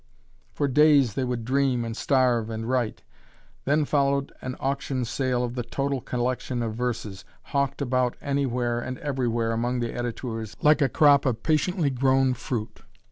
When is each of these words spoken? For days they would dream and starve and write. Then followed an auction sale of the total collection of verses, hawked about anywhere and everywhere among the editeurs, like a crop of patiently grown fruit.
For 0.55 0.67
days 0.67 1.13
they 1.13 1.23
would 1.23 1.45
dream 1.45 1.85
and 1.85 1.95
starve 1.95 2.49
and 2.49 2.67
write. 2.67 3.03
Then 3.65 3.85
followed 3.85 4.33
an 4.41 4.55
auction 4.59 5.05
sale 5.05 5.43
of 5.43 5.53
the 5.53 5.61
total 5.61 6.01
collection 6.01 6.63
of 6.63 6.73
verses, 6.73 7.23
hawked 7.53 7.83
about 7.83 8.15
anywhere 8.19 8.79
and 8.79 8.97
everywhere 8.97 9.51
among 9.51 9.79
the 9.79 9.93
editeurs, 9.93 10.55
like 10.59 10.81
a 10.81 10.89
crop 10.89 11.23
of 11.27 11.43
patiently 11.43 11.91
grown 11.91 12.33
fruit. 12.33 12.79